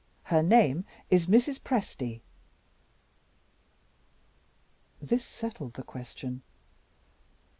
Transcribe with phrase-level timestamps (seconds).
[0.23, 1.59] Her name is Mrs.
[1.59, 2.21] Presty."
[4.99, 6.41] This settled the question.